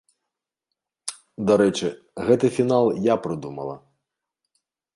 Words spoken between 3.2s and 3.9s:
прыдумала!